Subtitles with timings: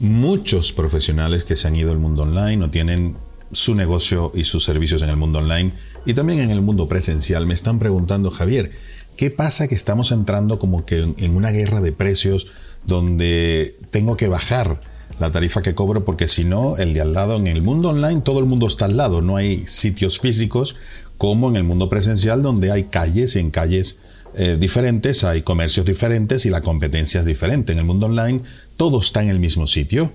[0.00, 3.16] muchos profesionales que se han ido al mundo online o tienen
[3.52, 5.72] su negocio y sus servicios en el mundo online
[6.04, 8.72] y también en el mundo presencial me están preguntando, Javier,
[9.16, 12.46] ¿qué pasa que estamos entrando como que en una guerra de precios
[12.84, 14.80] donde tengo que bajar
[15.18, 18.20] la tarifa que cobro porque si no, el de al lado en el mundo online
[18.20, 20.76] todo el mundo está al lado, no hay sitios físicos
[21.16, 23.98] como en el mundo presencial donde hay calles y en calles
[24.34, 27.72] eh, diferentes hay comercios diferentes y la competencia es diferente.
[27.72, 28.42] En el mundo online
[28.78, 30.12] todo está en el mismo sitio.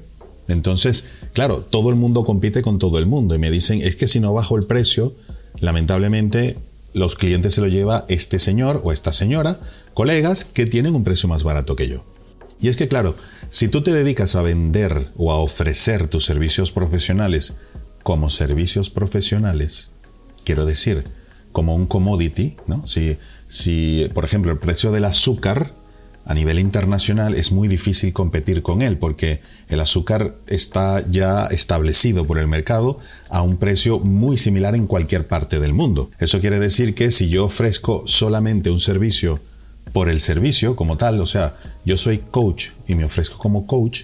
[0.48, 1.04] Entonces,
[1.34, 4.20] claro, todo el mundo compite con todo el mundo y me dicen, es que si
[4.20, 5.13] no bajo el precio,
[5.59, 6.58] lamentablemente
[6.94, 9.59] los clientes se lo lleva este señor o esta señora,
[9.94, 12.04] colegas que tienen un precio más barato que yo.
[12.59, 13.16] Y es que, claro,
[13.49, 17.54] si tú te dedicas a vender o a ofrecer tus servicios profesionales
[18.04, 19.90] como servicios profesionales,
[20.45, 21.05] quiero decir,
[21.52, 22.88] como un commodity, ¿no?
[22.88, 23.18] Si,
[23.49, 25.73] si, por ejemplo, el precio del azúcar
[26.26, 32.26] a nivel internacional es muy difícil competir con él porque el azúcar está ya establecido
[32.26, 32.99] por el mercado
[33.30, 36.12] a un precio muy similar en cualquier parte del mundo.
[36.20, 39.40] Eso quiere decir que si yo ofrezco solamente un servicio
[39.91, 44.04] por el servicio como tal, o sea, yo soy coach y me ofrezco como coach,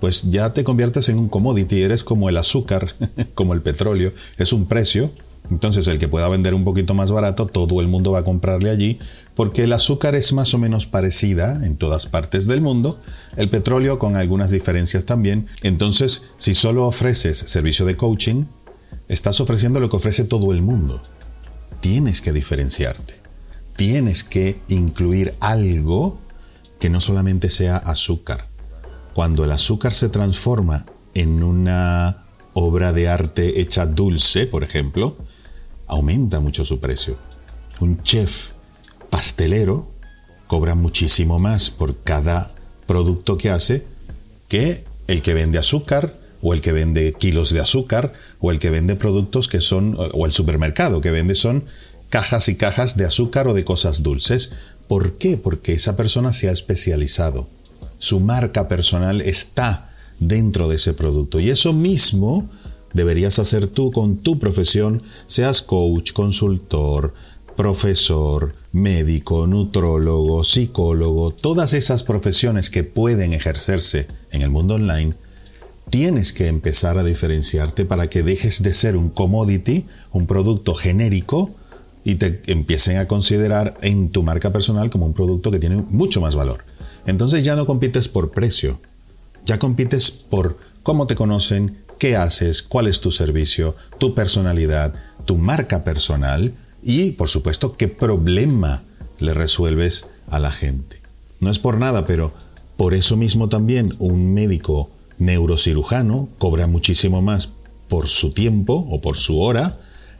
[0.00, 2.94] pues ya te conviertes en un commodity, eres como el azúcar,
[3.34, 5.10] como el petróleo, es un precio.
[5.50, 8.70] Entonces el que pueda vender un poquito más barato, todo el mundo va a comprarle
[8.70, 8.98] allí,
[9.34, 12.98] porque el azúcar es más o menos parecida en todas partes del mundo,
[13.36, 15.46] el petróleo con algunas diferencias también.
[15.62, 18.44] Entonces, si solo ofreces servicio de coaching,
[19.08, 21.02] estás ofreciendo lo que ofrece todo el mundo.
[21.80, 23.24] Tienes que diferenciarte
[23.76, 26.18] tienes que incluir algo
[26.80, 28.46] que no solamente sea azúcar.
[29.14, 35.16] Cuando el azúcar se transforma en una obra de arte hecha dulce, por ejemplo,
[35.86, 37.16] aumenta mucho su precio.
[37.80, 38.50] Un chef
[39.10, 39.90] pastelero
[40.46, 42.52] cobra muchísimo más por cada
[42.86, 43.84] producto que hace
[44.48, 48.70] que el que vende azúcar o el que vende kilos de azúcar o el que
[48.70, 51.64] vende productos que son o el supermercado que vende son
[52.10, 54.52] cajas y cajas de azúcar o de cosas dulces.
[54.86, 55.36] ¿Por qué?
[55.36, 57.48] Porque esa persona se ha especializado.
[57.98, 61.40] Su marca personal está dentro de ese producto.
[61.40, 62.48] Y eso mismo
[62.94, 67.12] deberías hacer tú con tu profesión, seas coach, consultor,
[67.56, 75.14] profesor, médico, nutrólogo, psicólogo, todas esas profesiones que pueden ejercerse en el mundo online,
[75.90, 81.50] tienes que empezar a diferenciarte para que dejes de ser un commodity, un producto genérico,
[82.04, 86.20] y te empiecen a considerar en tu marca personal como un producto que tiene mucho
[86.20, 86.64] más valor.
[87.06, 88.78] Entonces ya no compites por precio,
[89.46, 94.94] ya compites por cómo te conocen, qué haces, cuál es tu servicio, tu personalidad,
[95.24, 98.82] tu marca personal y, por supuesto, qué problema
[99.18, 101.00] le resuelves a la gente.
[101.40, 102.32] No es por nada, pero
[102.76, 107.50] por eso mismo también un médico neurocirujano cobra muchísimo más
[107.88, 109.78] por su tiempo o por su hora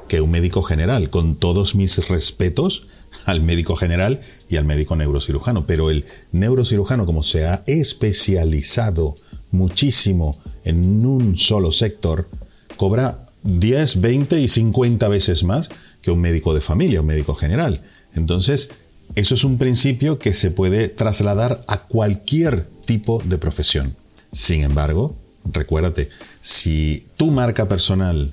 [0.09, 2.87] que un médico general, con todos mis respetos
[3.27, 5.67] al médico general y al médico neurocirujano.
[5.67, 9.15] Pero el neurocirujano, como se ha especializado
[9.51, 12.29] muchísimo en un solo sector,
[12.77, 15.69] cobra 10, 20 y 50 veces más
[16.03, 17.83] que un médico de familia, un médico general.
[18.15, 18.71] Entonces,
[19.15, 23.97] eso es un principio que se puede trasladar a cualquier tipo de profesión.
[24.33, 25.15] Sin embargo,
[25.45, 26.09] recuérdate,
[26.41, 28.33] si tu marca personal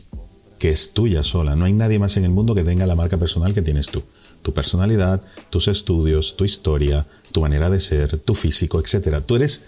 [0.61, 1.55] que es tuya sola.
[1.55, 4.03] No hay nadie más en el mundo que tenga la marca personal que tienes tú.
[4.41, 9.18] Tu personalidad, tus estudios, tu historia, tu manera de ser, tu físico, etc.
[9.25, 9.62] Tú eres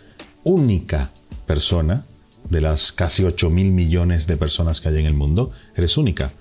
[0.44, 1.12] única
[1.46, 2.06] persona
[2.50, 5.52] de las casi 8 mil millones de personas que hay en el mundo.
[5.76, 6.34] Eres única.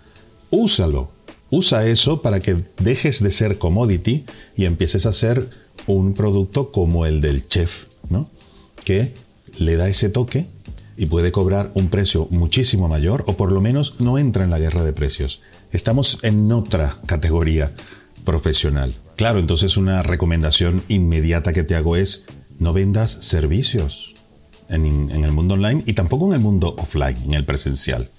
[0.50, 1.12] Úsalo.
[1.50, 4.25] Usa eso para que dejes de ser commodity
[4.56, 5.50] y empieces a ser
[5.87, 8.31] un producto como el del chef, ¿no?
[8.84, 9.14] Que
[9.59, 10.47] le da ese toque
[10.97, 14.59] y puede cobrar un precio muchísimo mayor o por lo menos no entra en la
[14.59, 15.41] guerra de precios.
[15.70, 17.72] Estamos en otra categoría
[18.24, 18.94] profesional.
[19.16, 22.24] Claro, entonces una recomendación inmediata que te hago es
[22.58, 24.14] no vendas servicios
[24.68, 28.10] en, el mundo online y tampoco en el mundo offline, en el presencial.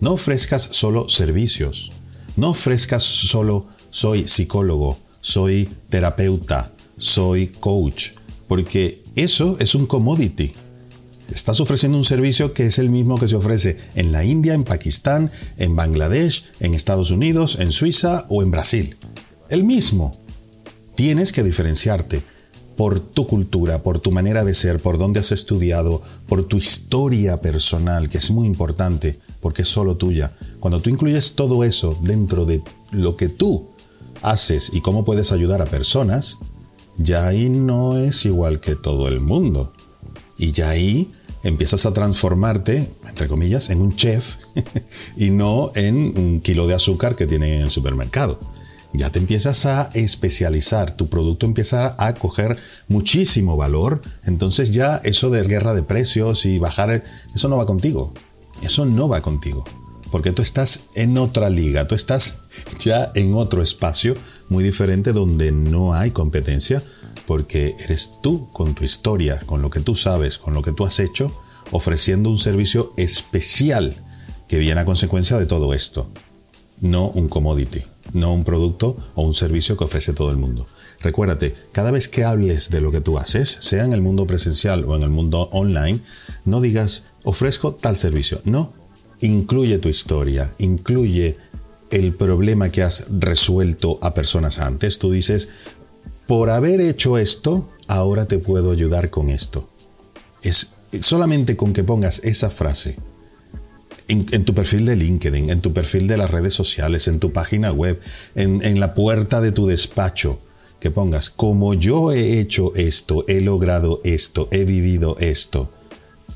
[0.00, 1.92] No ofrezcas solo servicios.
[2.36, 8.12] No ofrezcas solo soy psicólogo, soy terapeuta, soy coach,
[8.48, 10.54] porque eso es un commodity
[11.30, 14.64] Estás ofreciendo un servicio que es el mismo que se ofrece en la India, en
[14.64, 18.96] Pakistán, en Bangladesh, en Estados Unidos, en Suiza o en Brasil.
[19.50, 20.16] El mismo.
[20.94, 22.22] Tienes que diferenciarte
[22.76, 27.40] por tu cultura, por tu manera de ser, por dónde has estudiado, por tu historia
[27.40, 30.32] personal, que es muy importante porque es solo tuya.
[30.60, 32.62] Cuando tú incluyes todo eso dentro de
[32.92, 33.66] lo que tú
[34.22, 36.38] haces y cómo puedes ayudar a personas,
[36.96, 39.72] ya ahí no es igual que todo el mundo.
[40.38, 41.10] Y ya ahí
[41.42, 44.36] empiezas a transformarte, entre comillas, en un chef
[45.16, 48.38] y no en un kilo de azúcar que tienen en el supermercado.
[48.92, 52.58] Ya te empiezas a especializar, tu producto empieza a coger
[52.88, 57.04] muchísimo valor, entonces ya eso de guerra de precios y bajar,
[57.34, 58.12] eso no va contigo,
[58.62, 59.64] eso no va contigo,
[60.10, 62.40] porque tú estás en otra liga, tú estás
[62.80, 64.16] ya en otro espacio
[64.48, 66.82] muy diferente donde no hay competencia,
[67.26, 70.84] porque eres tú con tu historia, con lo que tú sabes, con lo que tú
[70.84, 71.32] has hecho,
[71.70, 74.04] ofreciendo un servicio especial
[74.48, 76.10] que viene a consecuencia de todo esto,
[76.80, 80.66] no un commodity, no un producto o un servicio que ofrece todo el mundo.
[81.02, 84.84] Recuérdate, cada vez que hables de lo que tú haces, sea en el mundo presencial
[84.84, 86.00] o en el mundo online,
[86.44, 88.72] no digas ofrezco tal servicio, no,
[89.20, 91.38] incluye tu historia, incluye
[91.90, 94.98] el problema que has resuelto a personas antes.
[94.98, 95.48] Tú dices,
[96.26, 99.68] por haber hecho esto, ahora te puedo ayudar con esto.
[100.42, 102.96] Es solamente con que pongas esa frase
[104.10, 107.72] en, tu perfil de LinkedIn, en tu perfil de las redes sociales, en tu página
[107.72, 108.00] web,
[108.34, 110.40] en, la puerta de tu despacho,
[110.80, 115.70] que pongas, como yo he hecho esto, he logrado esto, he vivido esto,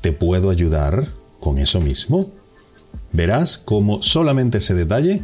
[0.01, 2.31] ¿te puedo ayudar con eso mismo?
[3.11, 5.23] Verás cómo solamente ese detalle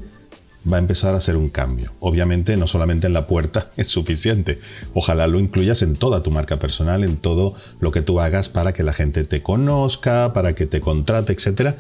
[0.71, 1.91] va a empezar a hacer un cambio.
[1.99, 4.59] Obviamente no solamente en la puerta es suficiente.
[4.93, 8.73] Ojalá lo incluyas en toda tu marca personal, en todo lo que tú hagas para
[8.73, 11.75] que la gente te conozca, para que te contrate, etc.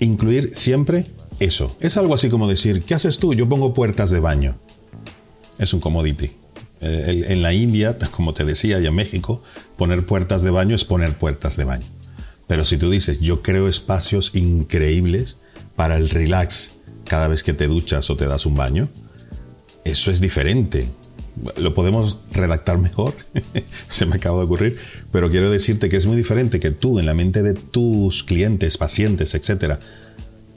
[0.00, 1.06] Incluir siempre
[1.38, 1.76] eso.
[1.80, 3.34] Es algo así como decir, ¿qué haces tú?
[3.34, 4.56] Yo pongo puertas de baño.
[5.58, 6.30] Es un commodity.
[6.82, 9.42] Eh, en la India, como te decía, y en México,
[9.76, 11.86] poner puertas de baño es poner puertas de baño.
[12.46, 15.36] Pero si tú dices, yo creo espacios increíbles
[15.76, 16.72] para el relax,
[17.04, 18.88] cada vez que te duchas o te das un baño,
[19.84, 20.88] eso es diferente.
[21.56, 23.14] Lo podemos redactar mejor,
[23.88, 24.78] se me acaba de ocurrir,
[25.12, 28.76] pero quiero decirte que es muy diferente que tú en la mente de tus clientes,
[28.76, 29.80] pacientes, etcétera,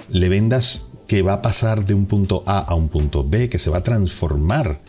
[0.10, 3.60] le vendas que va a pasar de un punto A a un punto B, que
[3.60, 4.82] se va a transformar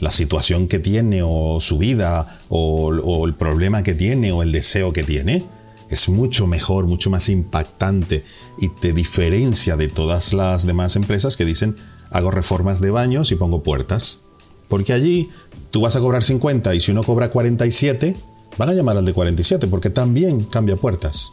[0.00, 4.52] la situación que tiene o su vida o, o el problema que tiene o el
[4.52, 5.44] deseo que tiene
[5.88, 8.24] es mucho mejor, mucho más impactante
[8.58, 11.76] y te diferencia de todas las demás empresas que dicen
[12.10, 14.18] hago reformas de baños y pongo puertas.
[14.68, 15.30] Porque allí
[15.70, 18.16] tú vas a cobrar 50 y si uno cobra 47,
[18.56, 21.32] van a llamar al de 47 porque también cambia puertas.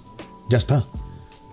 [0.50, 0.86] Ya está.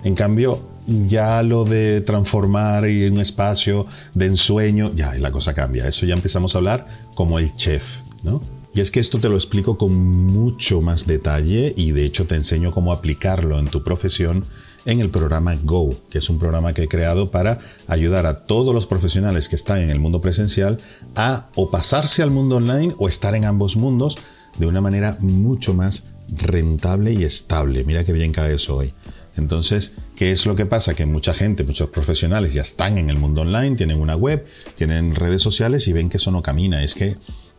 [0.02, 5.86] En cambio, ya lo de transformar en un espacio de ensueño, ya la cosa cambia.
[5.86, 8.42] Eso ya empezamos a hablar como el chef, ¿no?
[8.72, 12.36] Y es que esto te lo explico con mucho más detalle y de hecho te
[12.36, 14.44] enseño cómo aplicarlo en tu profesión
[14.84, 18.74] en el programa Go, que es un programa que he creado para ayudar a todos
[18.74, 20.78] los profesionales que están en el mundo presencial
[21.16, 24.18] a o pasarse al mundo online o estar en ambos mundos
[24.58, 26.04] de una manera mucho más
[26.36, 27.84] rentable y estable.
[27.84, 28.92] Mira qué bien cae eso hoy.
[29.36, 30.94] Entonces, ¿qué es lo que pasa?
[30.94, 34.44] Que mucha gente, muchos profesionales ya están en el mundo online, tienen una web,
[34.74, 36.82] tienen redes sociales y ven que eso no camina.
[36.82, 37.16] Es que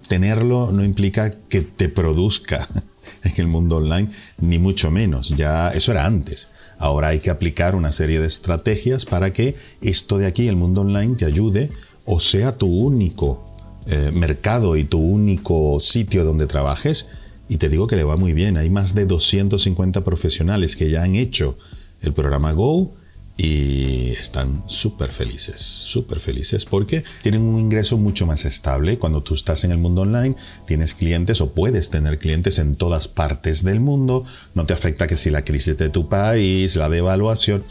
[0.07, 2.67] tenerlo no implica que te produzca
[3.23, 4.09] en el mundo online,
[4.39, 5.29] ni mucho menos.
[5.29, 6.49] Ya eso era antes.
[6.81, 10.81] Ahora hay que aplicar una serie de estrategias para que esto de aquí, el mundo
[10.81, 11.69] online, te ayude
[12.05, 13.55] o sea tu único
[13.85, 17.09] eh, mercado y tu único sitio donde trabajes.
[17.47, 18.57] Y te digo que le va muy bien.
[18.57, 21.55] Hay más de 250 profesionales que ya han hecho
[22.01, 22.91] el programa Go
[23.43, 28.99] y están súper felices, súper felices porque tienen un ingreso mucho más estable.
[28.99, 30.35] Cuando tú estás en el mundo online,
[30.67, 34.23] tienes clientes o puedes tener clientes en todas partes del mundo.
[34.53, 37.63] No te afecta que si la crisis de tu país, la devaluación,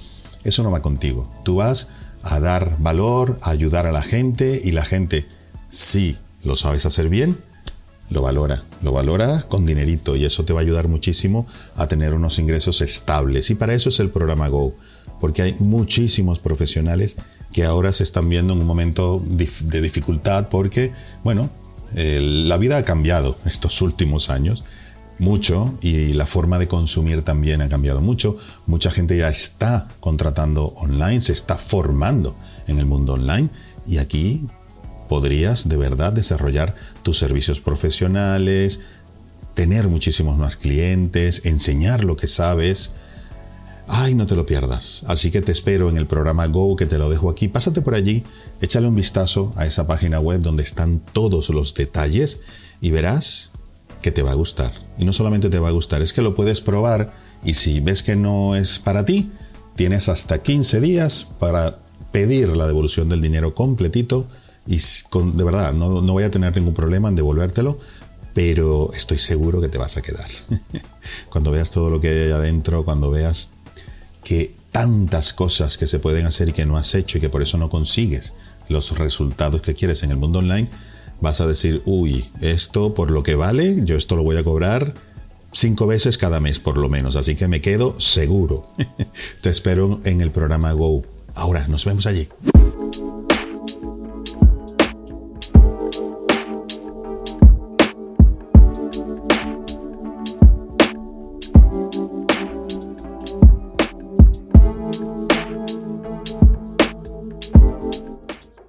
[0.42, 1.32] eso no va contigo.
[1.44, 1.86] Tú vas
[2.22, 5.28] a dar valor, a ayudar a la gente y la gente,
[5.68, 7.38] si lo sabes hacer bien,
[8.10, 11.46] lo valora, lo valora con dinerito y eso te va a ayudar muchísimo
[11.76, 13.50] a tener unos ingresos estables.
[13.50, 14.74] Y para eso es el programa Go
[15.20, 17.16] porque hay muchísimos profesionales
[17.52, 20.92] que ahora se están viendo en un momento de dificultad porque,
[21.24, 21.50] bueno,
[21.94, 24.64] la vida ha cambiado estos últimos años
[25.18, 28.36] mucho y la forma de consumir también ha cambiado mucho.
[28.66, 32.34] Mucha gente ya está contratando online, se está formando
[32.66, 33.50] en el mundo online
[33.86, 34.48] y aquí
[35.08, 38.80] podrías de verdad desarrollar tus servicios profesionales,
[39.54, 42.92] tener muchísimos más clientes, enseñar lo que sabes,
[43.92, 45.02] Ay, no te lo pierdas.
[45.08, 47.48] Así que te espero en el programa Go que te lo dejo aquí.
[47.48, 48.22] Pásate por allí,
[48.60, 52.38] échale un vistazo a esa página web donde están todos los detalles
[52.80, 53.50] y verás
[54.00, 54.72] que te va a gustar.
[54.96, 57.12] Y no solamente te va a gustar, es que lo puedes probar
[57.44, 59.32] y si ves que no es para ti,
[59.74, 61.80] tienes hasta 15 días para
[62.12, 64.28] pedir la devolución del dinero completito
[64.68, 67.76] y de verdad no, no voy a tener ningún problema en devolvértelo
[68.34, 70.28] pero estoy seguro que te vas a quedar.
[71.30, 73.54] cuando veas todo lo que hay adentro, cuando veas
[74.30, 77.42] que tantas cosas que se pueden hacer y que no has hecho y que por
[77.42, 78.32] eso no consigues
[78.68, 80.70] los resultados que quieres en el mundo online,
[81.20, 84.94] vas a decir, uy, esto por lo que vale, yo esto lo voy a cobrar
[85.50, 88.68] cinco veces cada mes por lo menos, así que me quedo seguro.
[89.40, 91.02] Te espero en el programa Go.
[91.34, 92.28] Ahora, nos vemos allí.